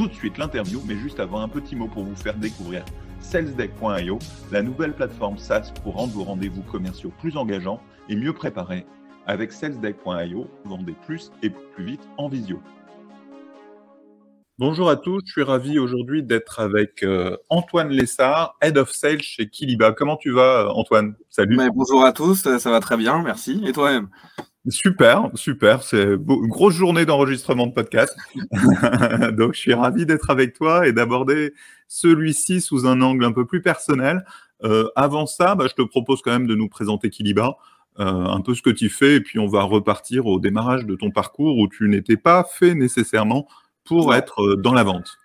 [0.00, 2.86] tout de suite l'interview, mais juste avant un petit mot pour vous faire découvrir
[3.20, 4.18] salesdeck.io,
[4.50, 8.86] la nouvelle plateforme SaaS pour rendre vos rendez-vous commerciaux plus engageants et mieux préparés.
[9.26, 12.62] Avec salesdeck.io, vendez plus et plus vite en visio.
[14.58, 19.20] Bonjour à tous, je suis ravi aujourd'hui d'être avec euh, Antoine Lessard, Head of Sales
[19.20, 19.92] chez Kiliba.
[19.92, 21.14] Comment tu vas euh, Antoine?
[21.28, 21.58] Salut.
[21.74, 23.62] bonjour à tous, ça va très bien, merci.
[23.66, 24.08] Et toi-même?
[24.68, 25.82] Super, super.
[25.82, 28.14] C'est une grosse journée d'enregistrement de podcast.
[29.32, 31.54] Donc, je suis ravi d'être avec toi et d'aborder
[31.88, 34.24] celui-ci sous un angle un peu plus personnel.
[34.62, 37.56] Euh, avant ça, bah, je te propose quand même de nous présenter Kiliba,
[37.98, 40.94] euh, un peu ce que tu fais, et puis on va repartir au démarrage de
[40.94, 43.48] ton parcours où tu n'étais pas fait nécessairement
[43.84, 45.16] pour être euh, dans la vente.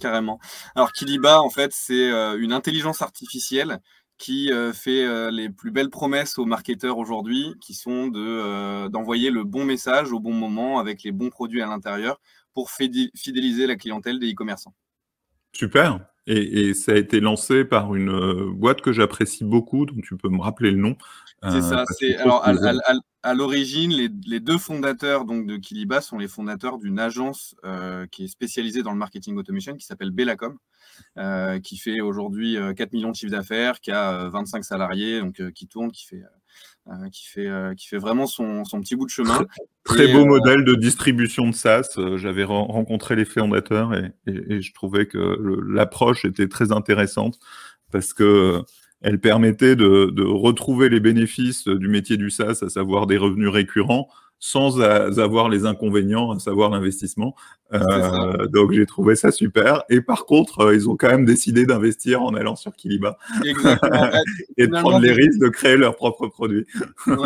[0.00, 0.38] Carrément.
[0.76, 3.80] Alors, Kiliba, en fait, c'est une intelligence artificielle
[4.18, 9.30] qui euh, fait euh, les plus belles promesses aux marketeurs aujourd'hui, qui sont euh, d'envoyer
[9.30, 12.20] le bon message au bon moment avec les bons produits à l'intérieur
[12.54, 14.74] pour fidéliser la clientèle des e-commerçants.
[15.52, 16.00] Super.
[16.26, 20.40] Et, ça a été lancé par une boîte que j'apprécie beaucoup, donc tu peux me
[20.40, 20.96] rappeler le nom.
[21.42, 21.84] C'est ça.
[21.98, 22.44] C'est, alors,
[23.22, 27.54] à, l'origine, les, les, deux fondateurs donc, de Kiliba sont les fondateurs d'une agence
[28.10, 30.58] qui est spécialisée dans le marketing automation qui s'appelle Bellacom.
[31.18, 35.20] Euh, qui fait aujourd'hui 4 euh, millions de chiffres d'affaires, qui a 25 euh, salariés,
[35.20, 36.22] donc qui tourne, qui fait,
[37.12, 39.46] qui fait, qui fait vraiment son, son, petit bout de chemin.
[39.84, 41.98] Très, beau modèle de distribution de SaaS.
[42.16, 45.18] J'avais rencontré les fondateurs et, et, je trouvais que
[45.68, 47.38] l'approche était très intéressante
[47.90, 48.62] parce que
[49.02, 53.50] elle permettait de, de, retrouver les bénéfices du métier du SaaS, à savoir des revenus
[53.50, 54.08] récurrents,
[54.38, 57.34] sans avoir les inconvénients, à savoir l'investissement.
[57.72, 59.82] Euh, donc j'ai trouvé ça super.
[59.88, 63.18] Et par contre, euh, ils ont quand même décidé d'investir en allant sur Kiliba
[64.56, 66.66] et de prendre les risques de créer leurs propres produits.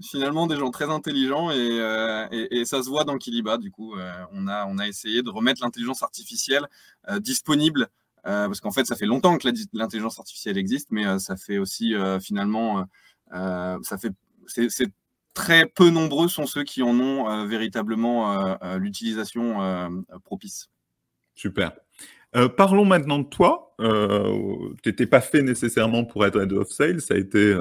[0.00, 3.58] Finalement, des gens très intelligents euh, et, et, ça se voit dans Kiliba.
[3.58, 3.94] Du coup,
[4.32, 6.66] on, a, on a essayé de remettre l'intelligence artificielle
[7.18, 7.88] disponible
[8.22, 12.86] parce qu'en fait, ça fait longtemps que l'intelligence artificielle existe, mais ça fait aussi finalement,
[13.32, 14.12] ça fait,
[14.46, 14.92] c'est
[15.38, 20.68] très peu nombreux sont ceux qui en ont euh, véritablement euh, euh, l'utilisation propice.
[21.36, 21.72] Super.
[22.56, 23.76] parlons maintenant de toi.
[23.78, 27.56] tu n'étais pas fait nécessairement pour être head of sales, ça a été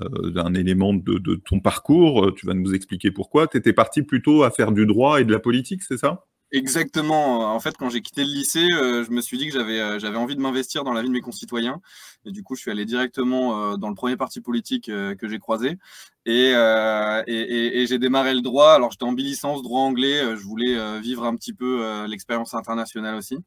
[0.00, 2.34] un élément de, de, ton parcours.
[2.34, 3.46] Tu vas nous expliquer pourquoi.
[3.46, 6.26] Tu étais parti plutôt à faire du droit et de la politique, c'est ça?
[6.54, 7.54] Exactement.
[7.54, 9.98] En fait, quand j'ai quitté le lycée, euh, je me suis dit que j'avais euh,
[9.98, 11.80] j'avais envie de m'investir dans la vie de mes concitoyens.
[12.26, 15.38] Et du coup, je suis allé directement euh, dans le premier parti politique que j'ai
[15.38, 15.78] croisé.
[16.26, 18.72] Et, et, et, j'ai démarré le droit.
[18.72, 20.20] Alors, j'étais en bi-licence droit anglais.
[20.36, 23.38] je voulais vivre un petit peu l'expérience internationale aussi.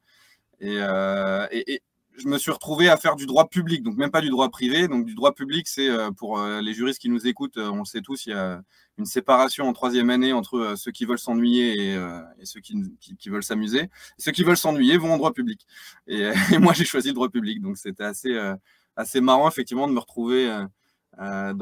[0.61, 0.75] Et,
[1.51, 1.81] et,
[2.17, 4.87] je me suis retrouvé à faire du droit public, donc même pas du droit privé.
[4.87, 7.79] Donc du droit public, c'est euh, pour euh, les juristes qui nous écoutent, euh, on
[7.79, 8.61] le sait tous, il y a
[8.97, 11.95] une séparation en troisième année entre ceux qui veulent s'ennuyer
[12.39, 13.89] et, ceux qui, veulent s'amuser.
[14.17, 15.65] Ceux qui veulent s'ennuyer vont en droit public.
[16.07, 18.39] Et, moi, j'ai choisi le droit public, donc c'était assez,
[18.95, 20.47] assez marrant effectivement de me retrouver
[21.17, 21.53] dans,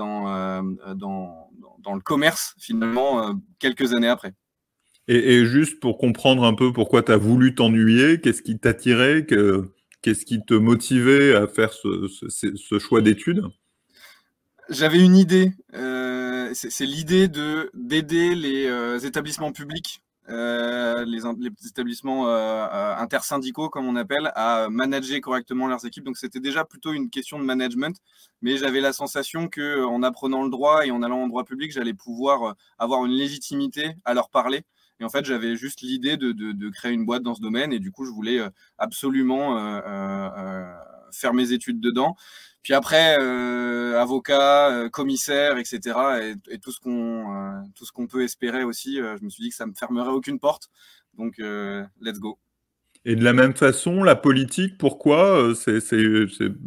[0.95, 1.49] dans,
[1.79, 4.35] dans, le commerce finalement quelques années après.
[5.07, 9.73] Et, juste pour comprendre un peu pourquoi tu as voulu t'ennuyer, qu'est-ce qui t'attirait que
[10.03, 13.45] Qu'est-ce qui te motivait à faire ce, choix d'études?
[14.67, 15.53] J'avais une idée.
[15.73, 21.21] Euh, c'est l'idée de d'aider les euh, établissements publics, euh, les,
[21.65, 26.03] établissements intersyndicaux, comme on appelle, à manager correctement leurs équipes.
[26.03, 27.95] Donc c'était déjà plutôt une question de management,
[28.41, 31.71] mais j'avais la sensation que en apprenant le droit et en allant en droit public,
[31.71, 34.65] j'allais pouvoir avoir une légitimité à leur parler
[34.99, 37.73] et en fait, j'avais juste l'idée de, créer une boîte dans ce domaine.
[37.73, 40.73] Et du coup, je voulais euh, absolument euh, euh,
[41.11, 42.15] faire mes études dedans.
[42.61, 43.15] Puis après,
[43.95, 46.33] avocat, commissaire, etc.
[46.49, 48.95] Et, tout ce qu'on tout peut espérer aussi.
[48.95, 50.69] je me suis dit que ça me fermerait aucune porte.
[51.17, 51.39] Donc,
[51.99, 52.39] let's go.
[53.03, 55.81] Et de la même façon, la politique, pourquoi C'est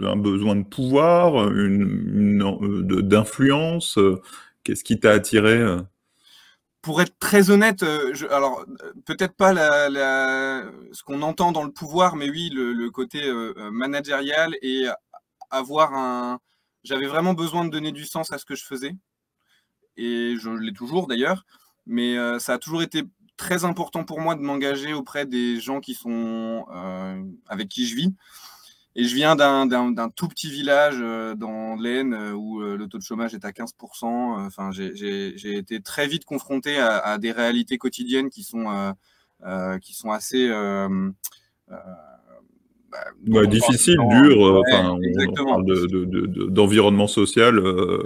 [0.03, 3.99] un besoin de pouvoir, une, d'influence.
[4.65, 5.79] Qu'est-ce qui t'a attiré
[6.87, 8.65] pour être très honnête, euh, alors
[9.07, 14.55] peut-être pas ce qu'on entend dans le pouvoir, mais oui, le, côté euh, euh, managérial
[14.63, 14.87] et
[15.51, 16.39] avoir un.
[16.85, 18.95] J'avais vraiment besoin de donner du sens à ce que je faisais,
[19.97, 21.45] et je l'ai toujours d'ailleurs,
[21.87, 23.03] mais ça a toujours été
[23.37, 26.67] très important pour moi de m'engager auprès des gens qui sont
[27.49, 28.15] avec qui je vis.
[28.99, 30.99] Et je viens d'un tout petit village
[31.37, 34.07] dans l'Aisne où le taux de chômage est à 15%.
[34.47, 38.95] Enfin, j'ai été très vite confronté à, à, des réalités quotidiennes qui sont,
[39.83, 40.51] qui sont assez
[43.27, 44.63] bah, difficile, dur, euh,
[46.49, 48.03] d'environnement social euh,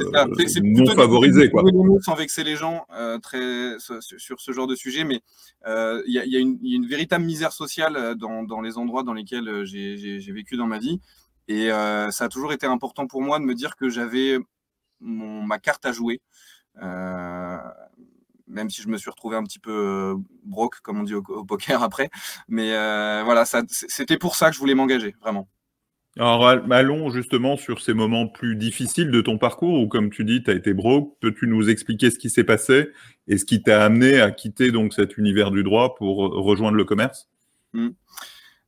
[0.62, 1.50] non favorisé.
[1.50, 1.62] Quoi.
[2.00, 5.20] Sans vexer les gens euh, très, sur ce genre de sujet, mais
[5.66, 10.66] il y, a une véritable misère sociale dans, les endroits dans lesquels j'ai vécu dans
[10.66, 11.00] ma vie.
[11.48, 14.38] Et ça a toujours été important pour moi de me dire que j'avais
[15.00, 16.20] ma carte à jouer
[18.50, 20.14] même si je me suis retrouvé un petit peu euh,
[20.44, 22.10] broke, comme on dit au, poker après.
[22.48, 25.48] Mais euh, voilà, c'était pour ça que je voulais m'engager, vraiment.
[26.18, 30.42] Alors, allons justement sur ces moments plus difficiles de ton parcours où, comme tu dis,
[30.42, 31.16] tu as été broke.
[31.20, 32.88] Peux-tu nous expliquer ce qui s'est passé
[33.28, 36.84] et ce qui t'a amené à quitter donc cet univers du droit pour rejoindre le
[36.84, 37.28] commerce?
[37.72, 37.88] Mmh.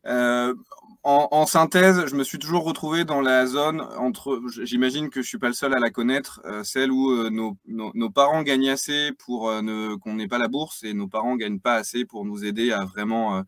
[0.06, 0.54] euh,
[1.04, 5.38] en, synthèse, je me suis toujours retrouvé dans la zone entre, j'imagine que je suis
[5.38, 9.48] pas le seul à la connaître, euh, celle où euh, nos, parents gagnent assez pour
[9.50, 12.70] euh, qu'on n'ait pas la bourse et nos parents gagnent pas assez pour nous aider
[12.70, 13.42] à vraiment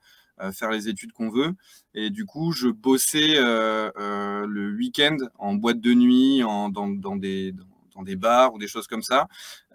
[0.52, 1.52] faire les études qu'on veut.
[1.94, 7.54] Et du coup, je bossais le week-end en boîte de nuit, en, dans, des,
[7.94, 9.28] dans des bars ou des choses comme ça.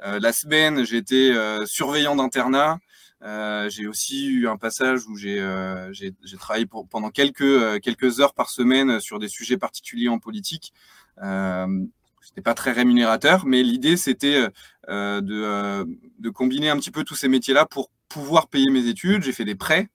[0.04, 1.34] la semaine, j'étais
[1.66, 2.80] surveillant d'internat.
[3.22, 5.92] Euh, j'ai aussi eu un passage où j'ai euh,
[6.38, 10.74] travaillé pour, pendant quelques, euh, quelques heures par semaine sur des sujets particuliers en politique.
[11.22, 11.86] Euh,
[12.22, 14.48] c'était pas très rémunérateur, mais l'idée c'était
[14.90, 15.86] euh, de,
[16.20, 19.24] de, combiner un petit peu tous ces métiers-là pour pouvoir payer mes études.
[19.24, 19.90] J'ai fait des prêts.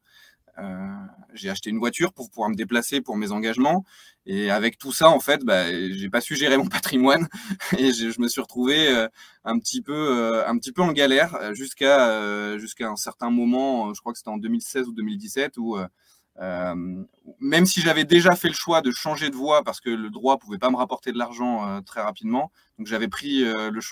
[1.35, 3.85] J'ai acheté une voiture pour pouvoir me déplacer pour mes engagements.
[4.27, 7.29] Et avec tout ça, en fait, bah, j'ai pas su gérer mon patrimoine
[7.77, 9.09] et je, me suis retrouvé euh,
[9.45, 13.93] un petit peu, euh, un petit peu en galère euh, jusqu'à jusqu'à un certain moment.
[13.93, 15.77] Je crois que c'était en 2016 ou 2017 où
[17.39, 20.39] même si j'avais déjà fait le choix de changer de voie parce que le droit
[20.39, 23.45] pouvait pas me rapporter de l'argent très rapidement, donc j'avais pris,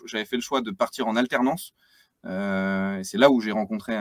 [0.06, 1.72] j'avais fait le choix de partir en alternance.
[2.24, 3.96] et c'est là où j'ai rencontré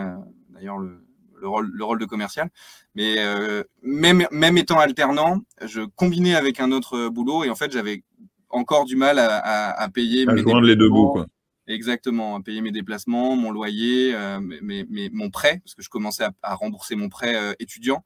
[0.49, 1.05] d'ailleurs le,
[1.41, 2.49] le rôle, le rôle de commercial.
[2.95, 7.71] Mais euh, même, même étant alternant, je combinais avec un autre boulot et en fait,
[7.71, 8.03] j'avais
[8.49, 11.11] encore du mal à, à, payer à mes joindre les deux bouts.
[11.11, 11.25] Quoi.
[11.67, 16.25] Exactement, à payer mes déplacements, mon loyer, euh, mes, mon prêt, parce que je commençais
[16.41, 18.03] à, rembourser mon prêt euh, étudiant.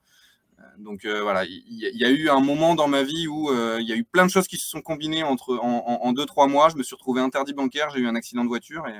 [0.79, 3.49] Donc voilà, il y, a eu un moment dans ma vie où
[3.79, 6.25] il y a eu plein de choses qui se sont combinées entre en, en, deux
[6.25, 6.67] trois mois.
[6.69, 8.99] Je me suis retrouvé interdit bancaire, j'ai eu un accident de voiture et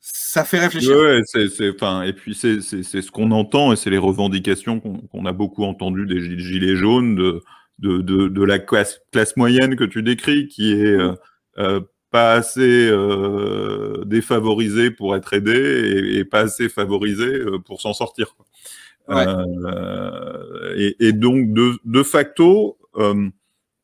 [0.00, 0.96] ça fait réfléchir.
[0.96, 5.32] Ouais, c'est, enfin, et puis c'est, ce qu'on entend et c'est les revendications qu'on, a
[5.32, 7.42] beaucoup entendues des gilets jaunes, de,
[7.78, 11.12] de, de, la classe, classe, moyenne que tu décris, qui est euh,
[11.58, 11.80] euh,
[12.10, 18.34] pas assez euh, défavorisée pour être aidée et, pas assez favorisée pour s'en sortir.
[20.76, 22.78] Et, et, donc, de, de facto,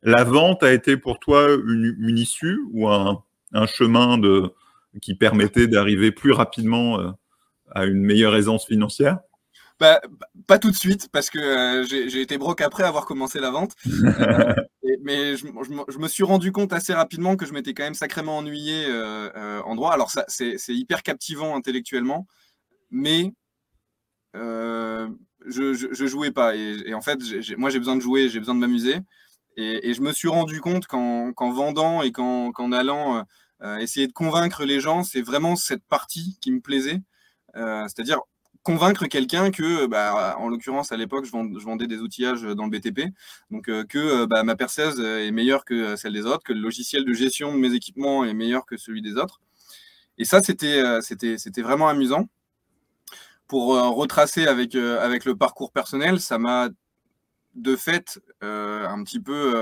[0.03, 3.23] la vente a été pour toi une, une issue ou un,
[3.53, 4.53] un chemin de
[5.01, 7.11] qui permettait d'arriver plus rapidement euh,
[7.75, 9.19] à une meilleure aisance financière?
[9.79, 10.01] Bah,
[10.47, 13.75] pas tout de suite, parce que euh, j'ai été broke après avoir commencé la vente.
[13.87, 14.55] Euh,
[15.03, 18.87] mais je, me suis rendu compte assez rapidement que je m'étais quand même sacrément ennuyé
[19.65, 19.93] en droit.
[19.93, 22.27] Alors, c'est hyper captivant intellectuellement,
[22.91, 23.33] mais
[24.35, 25.09] je,
[25.47, 26.55] je, jouais pas.
[26.57, 27.19] Et, en fait,
[27.57, 28.97] moi, j'ai besoin de jouer, j'ai besoin de m'amuser.
[29.57, 33.23] Et, je me suis rendu compte qu'en vendant et qu'en allant euh,
[33.81, 37.01] essayer de convaincre les gens, c'est vraiment cette partie qui me plaisait.
[37.57, 38.21] Euh, c'est-à-dire
[38.63, 41.31] convaincre quelqu'un que, bah, en l'occurrence à l'époque, je,
[41.65, 43.13] vendais des outillages dans le BTP,
[43.51, 47.05] donc euh, que bah, ma perceuse est meilleure que celle des autres, que le logiciel
[47.05, 49.41] de gestion de mes équipements est meilleur que celui des autres.
[50.19, 52.29] Et ça, c'était c'était vraiment amusant.
[53.49, 56.69] Pour retracer avec, avec le parcours personnel, ça m'a
[57.57, 59.55] de fait un petit peu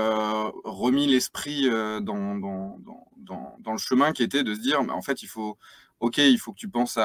[0.63, 2.77] remis l'esprit dans, dans,
[3.17, 5.57] dans, le chemin qui était de se dire, mais en fait, il faut,
[5.99, 6.99] ok, il faut que tu penses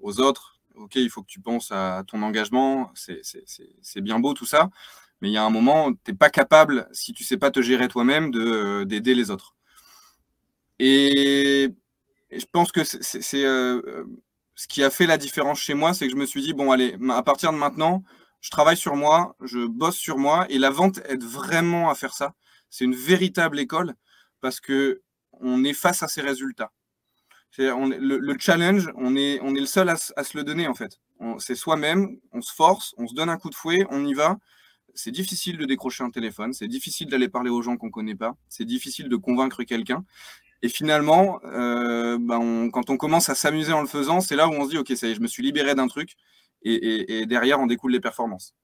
[0.00, 4.46] aux autres, ok, il faut que tu penses à ton engagement, c'est bien beau tout
[4.46, 4.70] ça,
[5.20, 7.60] mais il y a un moment, tu n'es pas capable, si tu sais pas te
[7.60, 8.30] gérer toi-même,
[8.86, 9.54] d'aider les autres.
[10.78, 11.74] Et,
[12.30, 14.04] je pense que c'est euh,
[14.54, 16.70] ce qui a fait la différence chez moi, c'est que je me suis dit, bon,
[16.70, 18.04] allez, à partir de maintenant,
[18.40, 22.14] je travaille sur moi, je bosse sur moi, et la vente aide vraiment à faire
[22.14, 22.34] ça.
[22.70, 23.94] C'est une véritable école
[24.40, 25.02] parce que
[25.40, 26.72] on est face à ces résultats.
[27.58, 31.00] le, challenge, on est, on est le seul à, se le donner en fait.
[31.38, 34.38] C'est soi-même, on se force, on se donne un coup de fouet, on y va.
[34.94, 38.16] C'est difficile de décrocher un téléphone, c'est difficile d'aller parler aux gens qu'on ne connaît
[38.16, 40.04] pas, c'est difficile de convaincre quelqu'un.
[40.62, 44.52] Et finalement, euh, ben, quand on commence à s'amuser en le faisant, c'est là où
[44.52, 46.16] on se dit, OK, ça y est, je me suis libéré d'un truc,
[46.62, 48.54] et, derrière, on découle les performances.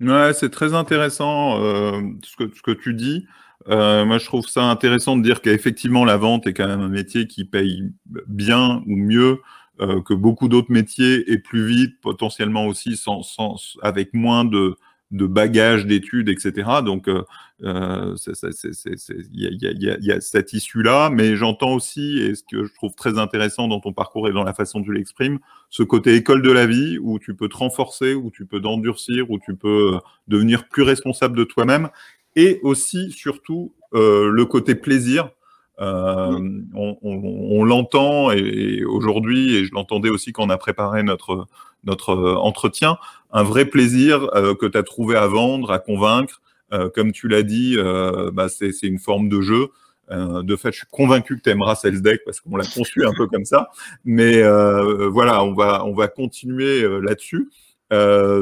[0.00, 3.26] Ouais, c'est très intéressant euh, ce, que, tu dis.
[3.68, 6.88] Euh, moi, je trouve ça intéressant de dire qu'effectivement, la vente est quand même un
[6.88, 7.82] métier qui paye
[8.26, 9.40] bien ou mieux
[9.80, 14.76] euh, que beaucoup d'autres métiers et plus vite, potentiellement aussi sans, sans, avec moins de,
[15.10, 16.68] de bagages d'études, etc.
[16.84, 17.08] Donc,
[17.60, 17.68] il
[19.32, 23.80] y, a, cette issue-là, mais j'entends aussi, et ce que je trouve très intéressant dans
[23.80, 25.38] ton parcours et dans la façon dont tu l'exprimes,
[25.68, 29.30] ce côté école de la vie où tu peux te renforcer, où tu peux t'endurcir,
[29.30, 29.98] où tu peux
[30.28, 31.90] devenir plus responsable de toi-même,
[32.36, 35.30] et aussi, surtout, euh, le côté plaisir.
[35.80, 36.38] Euh,
[36.74, 41.46] on, on, on l'entend et, aujourd'hui, et je l'entendais aussi quand on a préparé notre,
[41.84, 42.98] notre entretien,
[43.32, 46.40] un vrai plaisir euh, que tu as trouvé à vendre, à convaincre.
[46.72, 49.68] Euh, comme tu l'as dit, euh, bah, c'est une forme de jeu.
[50.10, 53.12] de fait, je suis convaincu que tu aimeras Sales Deck parce qu'on l'a conçu un
[53.16, 53.70] peu comme ça.
[54.04, 54.42] Mais
[55.08, 57.48] voilà, on va, on va continuer là-dessus,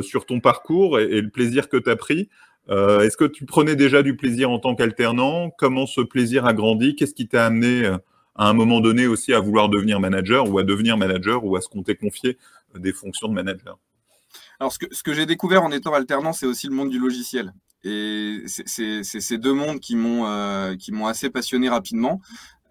[0.03, 2.29] sur ton parcours et, et le plaisir que tu as pris.
[2.71, 5.51] Euh, est-ce que tu prenais déjà du plaisir en tant qu'alternant?
[5.51, 6.97] Comment ce plaisir a grandi?
[6.97, 10.65] Qu'est-ce qui t'a amené à un moment donné aussi à vouloir devenir manager ou à
[10.65, 12.37] devenir manager ou à ce qu'on t'ait confié
[12.75, 13.79] des fonctions de manager?
[14.61, 16.99] Alors, ce que, ce que j'ai découvert en étant alternant, c'est aussi le monde du
[16.99, 17.53] logiciel.
[17.85, 22.21] Et c'est ces deux mondes qui m'ont euh, assez passionné rapidement.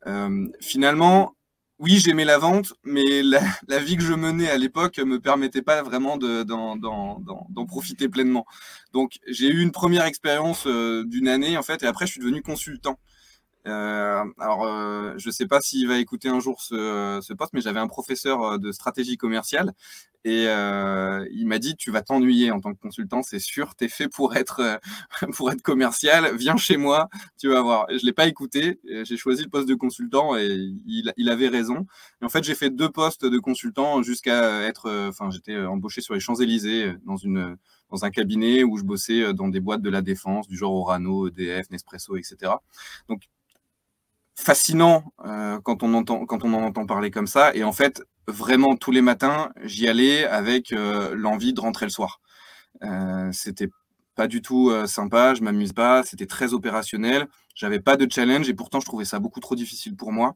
[0.06, 1.36] Euh, finalement,
[1.80, 3.22] oui, j'aimais la vente, mais
[3.68, 8.46] la, vie que je menais à l'époque me permettait pas vraiment d'en profiter pleinement.
[8.94, 12.22] Donc, j'ai eu une première expérience euh, d'une année, en fait, et après, je suis
[12.22, 12.98] devenu consultant.
[13.68, 17.54] Euh, alors, euh, je ne sais pas s'il va écouter un jour ce, ce poste,
[17.54, 19.74] mais j'avais un professeur euh, de stratégie commerciale
[20.28, 23.86] et euh, il m'a dit tu vas t'ennuyer en tant que consultant, c'est sûr, tu
[23.86, 24.78] es fait pour être euh,
[25.38, 26.36] pour être commercial.
[26.36, 27.08] Viens chez moi,
[27.40, 27.88] tu vas voir.
[27.90, 30.50] Je l'ai pas écouté, j'ai choisi le poste de consultant et
[30.86, 31.88] il, avait raison.
[32.22, 36.14] Et en fait, j'ai fait deux postes de consultant jusqu'à être, enfin, j'étais embauché sur
[36.14, 37.16] les Champs Élysées dans
[37.90, 41.30] dans un cabinet où je bossais dans des boîtes de la défense du genre Orano,
[41.30, 42.52] EDF, Nespresso, etc.
[43.08, 43.30] Donc
[44.36, 47.56] fascinant euh, quand on entend quand on en entend parler comme ça.
[47.56, 51.92] Et en fait, vraiment tous les matins, j'y allais avec euh, l'envie de rentrer le
[51.92, 52.22] soir.
[52.84, 53.70] Euh, c'était
[54.16, 57.28] pas du tout euh, sympa, je m'amuse pas, c'était très opérationnel.
[57.56, 60.36] J'avais pas de challenge et pourtant je trouvais ça beaucoup trop difficile pour moi.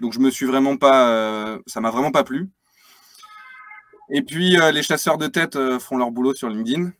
[0.00, 2.50] Donc je me suis vraiment pas, ça m'a vraiment pas plu.
[4.10, 6.92] Et puis les chasseurs de tête font leur boulot sur LinkedIn.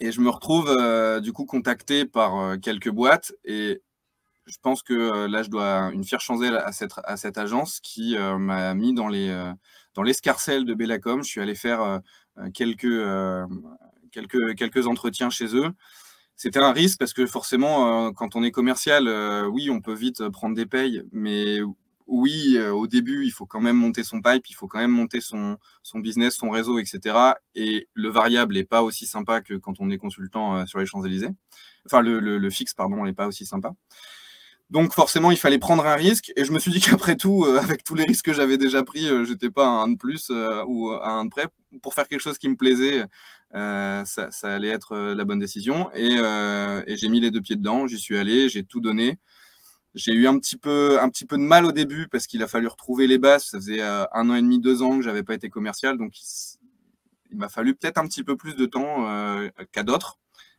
[0.00, 0.74] Et je me retrouve
[1.22, 3.82] du coup contacté par quelques boîtes et
[4.46, 8.38] je pense que euh, là, je dois une fière chandelle à cette, agence qui euh,
[8.38, 9.52] m'a mis euh,
[9.94, 11.22] dans l'escarcelle de Bellacom.
[11.22, 12.00] Je suis allé faire
[12.54, 12.86] quelques,
[14.86, 15.70] entretiens chez eux.
[16.36, 19.08] C'était un risque parce que forcément, quand on est commercial,
[19.48, 21.60] oui, on peut vite prendre des payes, mais
[22.06, 25.22] oui, au début, il faut quand même monter son pipe, il faut quand même monter
[25.22, 25.56] son,
[25.94, 27.16] business, son réseau, etc.
[27.54, 31.30] Et le variable n'est pas aussi sympa que quand on est consultant sur les Champs-Élysées.
[31.86, 33.72] Enfin, le fixe, pardon, n'est pas aussi sympa.
[34.70, 36.32] Donc forcément, il fallait prendre un risque.
[36.36, 38.82] Et je me suis dit qu'après tout, euh, avec tous les risques que j'avais déjà
[38.82, 41.46] pris, euh, j'étais pas à un de plus euh, ou à un de près.
[41.82, 43.04] Pour faire quelque chose qui me plaisait,
[43.52, 45.90] ça, allait être la bonne décision.
[45.94, 46.16] Et,
[46.96, 47.86] j'ai mis les deux pieds dedans.
[47.86, 49.18] J'y suis allé, j'ai tout donné.
[49.94, 53.18] J'ai eu un petit peu, de mal au début parce qu'il a fallu retrouver les
[53.18, 53.44] bases.
[53.44, 56.12] Ça faisait un an et demi, deux ans que j'avais pas été commercial, donc
[57.30, 59.06] il m'a fallu peut-être un petit peu plus de temps
[59.72, 60.18] qu'à d'autres.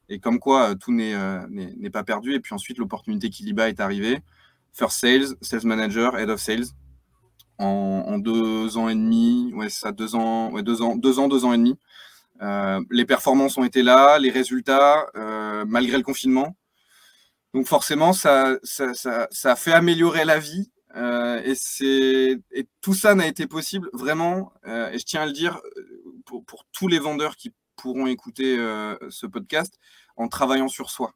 [0.10, 2.34] Et comme quoi, euh, tout euh, n'est pas perdu.
[2.34, 4.22] Et puis ensuite, l'opportunité Kiliba est arrivée.
[4.74, 6.66] First Sales, Sales Manager, Head of Sales.
[7.60, 11.44] En, deux ans et demi, ouais, ça, deux ans, ouais, deux ans, deux ans, deux
[11.44, 11.76] ans et demi.
[12.44, 15.08] Euh, les performances ont été là, les résultats,
[15.66, 16.56] malgré le confinement.
[17.56, 18.60] Donc forcément, ça,
[19.44, 20.70] a fait améliorer la vie.
[20.96, 25.60] et, c'est, et tout ça n'a été possible vraiment, et je tiens à le dire,
[26.26, 29.80] pour tous les vendeurs qui pourront écouter euh, ce podcast
[30.18, 31.14] en travaillant sur soi.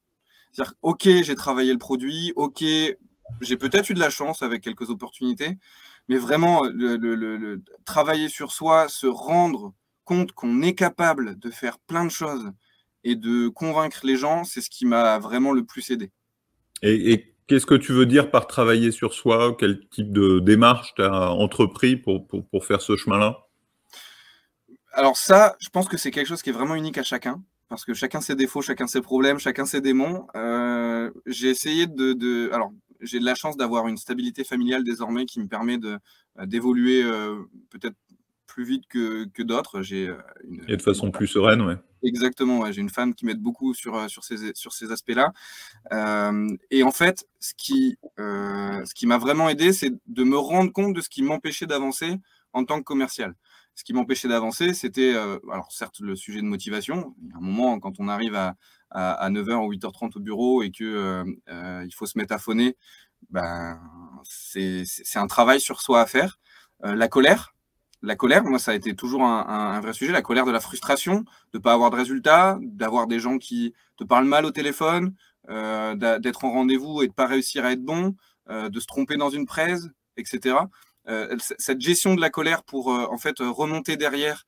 [0.52, 2.64] C'est-à-dire, OK, j'ai travaillé le produit, OK,
[3.42, 5.58] j'ai peut-être eu de la chance avec quelques opportunités,
[6.08, 12.06] mais vraiment, le, travailler sur soi, se rendre compte qu'on est capable de faire plein
[12.06, 12.52] de choses
[13.04, 16.12] et de convaincre les gens, c'est ce qui m'a vraiment le plus aidé.
[16.82, 19.56] Et, qu'est-ce que tu veux dire par travailler sur soi?
[19.60, 23.51] Quel type de démarche tu as entrepris pour faire ce chemin-là?
[24.94, 27.86] Alors ça, je pense que c'est quelque chose qui est vraiment unique à chacun, parce
[27.86, 30.28] que chacun ses défauts, chacun ses problèmes, chacun ses démons.
[30.36, 35.26] Euh, j'ai essayé de, de, alors j'ai de la chance d'avoir une stabilité familiale désormais
[35.26, 35.98] qui me permet de
[36.40, 37.96] euh, d'évoluer euh, peut-être
[38.46, 39.82] plus vite que, que d'autres.
[39.82, 40.12] J'ai
[40.44, 40.64] une...
[40.68, 41.78] et de façon plus sereine, ouais.
[42.04, 42.74] Exactement, ouais.
[42.74, 45.32] j'ai une femme qui m'aide beaucoup sur, sur ces, sur ces aspects-là.
[45.94, 50.74] Euh, et en fait, ce qui, ce qui m'a vraiment aidé, c'est de me rendre
[50.74, 52.20] compte de ce qui m'empêchait d'avancer
[52.52, 53.36] en tant que commercial.
[53.76, 57.16] Ce qui m'empêchait d'avancer, c'était, alors certes, le sujet de motivation.
[57.22, 58.56] Il y a un moment, quand on arrive à,
[58.92, 61.24] à, 9h ou 8h30 au bureau et que
[61.84, 62.76] il faut se mettre à phoner,
[63.30, 63.80] ben,
[64.24, 64.86] c'est
[65.16, 66.40] un travail sur soi à faire.
[66.84, 67.56] la colère,
[68.04, 71.20] la colère, moi, ça a été toujours un, vrai sujet, la colère de la frustration,
[71.54, 75.14] de ne pas avoir de résultats, d'avoir des gens qui te parlent mal au téléphone,
[75.50, 78.16] euh, d'être en rendez-vous et de ne pas réussir à être bon,
[78.50, 79.88] euh, de se tromper dans une presse,
[80.18, 80.56] etc.
[81.08, 84.46] Euh, cette gestion de la colère pour en fait remonter derrière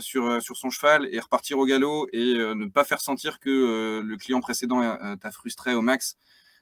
[0.00, 4.16] sur, sur son cheval et repartir au galop et ne pas faire sentir que le
[4.16, 6.16] client précédent t'a frustré au max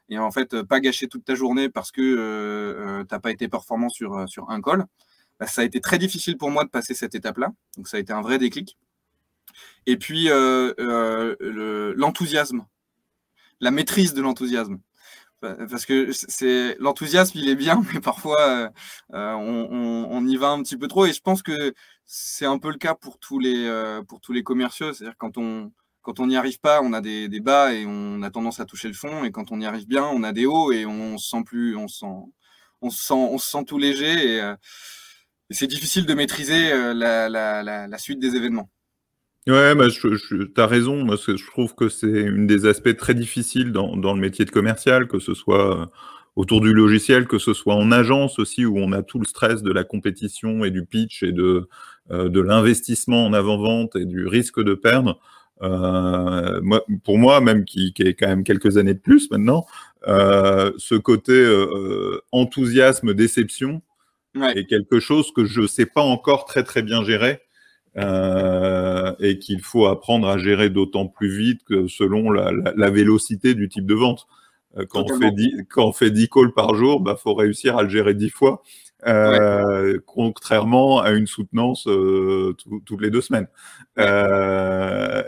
[0.09, 3.91] et en fait pas gâcher toute ta journée parce que tu n'as pas été performant
[3.91, 4.87] sur, sur un col.
[5.39, 7.53] Bah, ça a été très difficile pour moi de passer cette étape-là.
[7.77, 8.79] Donc ça a été un vrai déclic.
[9.87, 12.67] Et puis euh, euh, l'enthousiasme,
[13.61, 14.79] la maîtrise de l'enthousiasme.
[15.41, 18.71] Parce que c'est l'enthousiasme, il est bien, mais parfois
[19.13, 21.07] euh, on, y va un petit peu trop.
[21.07, 21.75] Et je pense que
[22.05, 24.93] c'est un peu le cas pour tous les, pour tous les commerciaux.
[24.93, 28.31] C'est-à-dire quand on quand on n'y arrive pas, on a des, bas et on a
[28.31, 29.25] tendance à toucher le fond.
[29.25, 31.77] Et quand on y arrive bien, on a des hauts et on se sent plus,
[31.77, 32.07] on sent,
[32.81, 34.37] on se sent, on se sent tout léger.
[34.37, 34.55] Et,
[35.51, 38.71] c'est difficile de maîtriser euh, la, suite des événements.
[39.47, 41.05] Ouais, bah, tu as raison.
[41.05, 45.07] Moi, je trouve que c'est une des aspects très difficiles dans, le métier de commercial,
[45.07, 45.87] que ce soit euh,
[46.35, 49.63] autour du logiciel, que ce soit en agence aussi, où on a tout le stress
[49.63, 51.69] de la compétition et du pitch et de,
[52.11, 55.21] euh, de l'investissement en avant-vente et du risque de perdre.
[55.61, 59.65] moi, pour moi, même qui, qui, est quand même quelques années de plus maintenant,
[60.07, 61.35] ce côté
[62.33, 63.81] enthousiasme, déception,
[64.57, 67.46] et quelque chose que je ne sais pas encore très très bien gérer
[67.99, 73.55] euh, et qu'il faut apprendre à gérer d'autant plus vite que selon la, la, vélocité
[73.55, 74.27] du type de vente.
[74.77, 77.35] Euh, quand, on fait 10, quand on fait 10 calls par jour, il bah, faut
[77.35, 78.63] réussir à le gérer 10 fois,
[79.07, 83.49] euh, contrairement à une soutenance euh, toutes les deux semaines.
[83.99, 84.05] Et,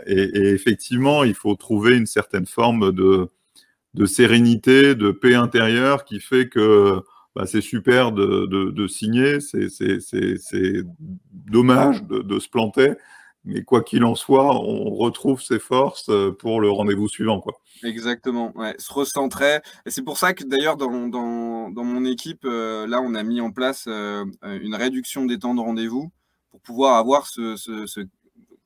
[0.05, 3.29] et, effectivement, il faut trouver une certaine forme de,
[3.95, 7.01] de sérénité, de paix intérieure qui fait que
[7.39, 9.69] bah, c'est super de, signer, c'est
[11.31, 12.95] dommage de, se planter,
[13.45, 17.39] mais quoi qu'il en soit, on retrouve ses forces euh, pour le rendez-vous suivant.
[17.39, 17.53] Quoi.
[17.81, 19.61] Exactement, se recentrer.
[19.85, 23.51] Et c'est pour ça que d'ailleurs, dans, mon équipe, euh, là, on a mis en
[23.51, 26.11] place euh, une réduction des temps de rendez-vous
[26.51, 27.55] pour pouvoir avoir ce,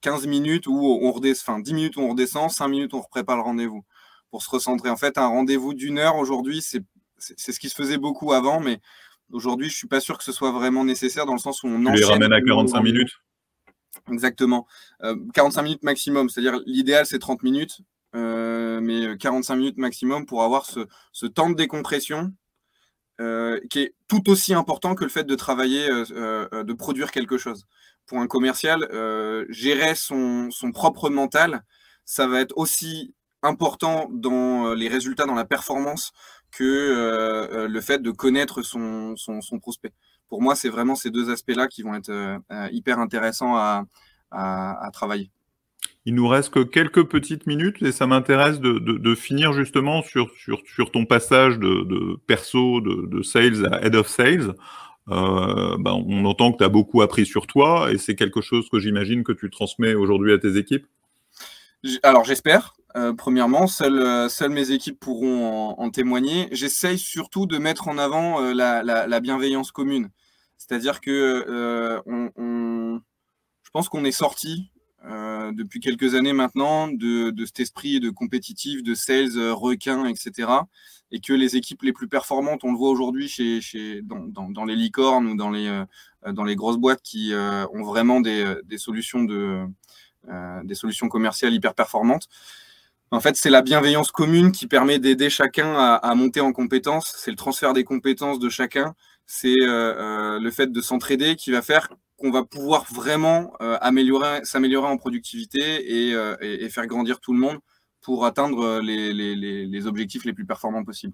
[0.01, 3.01] 15 minutes où on redescend, enfin 10 minutes où on redescend, 5 minutes où on
[3.01, 3.85] reprépare le rendez-vous
[4.31, 4.89] pour se recentrer.
[4.89, 6.81] En fait, un rendez-vous d'une heure aujourd'hui, c'est
[7.37, 8.79] c'est ce qui se faisait beaucoup avant, mais
[9.31, 11.83] aujourd'hui, je suis pas sûr que ce soit vraiment nécessaire dans le sens où on
[11.83, 13.11] tu les ramène à 45 minutes.
[14.11, 14.67] Exactement.
[15.33, 17.81] 45 euh, minutes maximum, c'est-à-dire l'idéal c'est 30 minutes,
[18.15, 22.33] euh, mais 45 minutes maximum pour avoir ce, temps de décompression
[23.21, 27.65] euh, qui est tout aussi important que le fait de travailler, de produire quelque chose.
[28.05, 28.87] Pour un commercial,
[29.49, 31.63] gérer son, son, propre mental,
[32.03, 36.11] ça va être aussi important dans les résultats, dans la performance,
[36.53, 39.91] que euh, euh, le fait de connaître son, son, prospect.
[40.29, 42.39] Pour moi, c'est vraiment ces deux aspects-là qui vont être euh,
[42.71, 43.85] hyper intéressants à,
[44.31, 45.29] à, travailler.
[46.05, 50.31] Il nous reste que quelques petites minutes et ça m'intéresse de, de, finir justement sur,
[50.37, 54.53] sur, sur ton passage de, de perso, de, sales à head of sales.
[55.09, 58.69] Euh, ben, on entend que tu as beaucoup appris sur toi et c'est quelque chose
[58.69, 60.85] que j'imagine que tu transmets aujourd'hui à tes équipes?
[62.03, 62.75] Alors j'espère.
[62.95, 66.47] Euh, premièrement, seules, seules, mes équipes pourront en, témoigner.
[66.51, 70.09] J'essaye surtout de mettre en avant euh, la, bienveillance commune.
[70.57, 72.01] C'est-à-dire que euh,
[73.63, 74.69] je pense qu'on est sorti
[75.51, 80.49] depuis quelques années maintenant de, cet esprit de compétitif, de sales, requins, etc.
[81.11, 85.27] Et que les équipes les plus performantes, on le voit aujourd'hui chez, dans, les licornes
[85.27, 88.21] ou dans les, grosses boîtes qui ont vraiment
[90.29, 92.29] euh, des solutions commerciales hyper performantes.
[93.13, 97.13] En fait, c'est la bienveillance commune qui permet d'aider chacun à, monter en compétences.
[97.15, 98.95] C'est le transfert des compétences de chacun.
[99.27, 104.43] C'est euh, euh, le fait de s'entraider qui va faire qu'on va pouvoir vraiment améliorer,
[104.45, 107.59] s'améliorer en productivité et, faire grandir tout le monde
[108.01, 111.13] pour atteindre les, objectifs les plus performants possibles.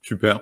[0.00, 0.40] Super.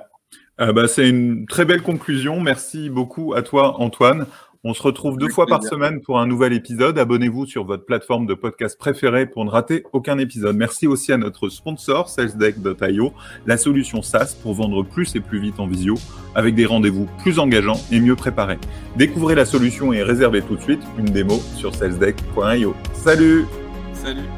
[0.58, 2.38] bah, c'est une très belle conclusion.
[2.38, 4.26] Merci beaucoup à toi, Antoine.
[4.62, 6.98] On se retrouve deux fois par semaine pour un nouvel épisode.
[6.98, 10.54] Abonnez-vous sur votre plateforme de podcast préférée pour ne rater aucun épisode.
[10.54, 13.14] Merci aussi à notre sponsor, salesdeck.io,
[13.46, 15.94] la solution SaaS pour vendre plus et plus vite en visio,
[16.34, 18.58] avec des rendez-vous plus engageants et mieux préparés.
[18.96, 22.74] Découvrez la solution et réservez tout de suite une démo sur salesdeck.io.
[22.92, 23.46] Salut
[23.94, 24.28] Salut